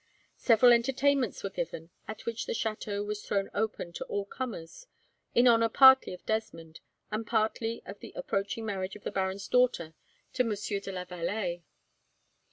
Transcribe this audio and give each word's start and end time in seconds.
Several 0.39 0.73
entertainments 0.73 1.43
were 1.43 1.51
given, 1.51 1.91
at 2.07 2.25
which 2.25 2.47
the 2.47 2.55
chateau 2.55 3.03
was 3.03 3.23
thrown 3.23 3.51
open 3.53 3.93
to 3.93 4.05
all 4.05 4.25
comers, 4.25 4.87
in 5.35 5.47
honour 5.47 5.69
partly 5.69 6.11
of 6.11 6.25
Desmond 6.25 6.79
and 7.11 7.27
partly 7.27 7.83
of 7.85 7.99
the 7.99 8.11
approaching 8.15 8.65
marriage 8.65 8.95
of 8.95 9.03
the 9.03 9.11
baron's 9.11 9.47
daughter 9.47 9.93
to 10.33 10.43
Monsieur 10.43 10.79
de 10.79 10.91
la 10.91 11.05
Vallee. 11.05 11.63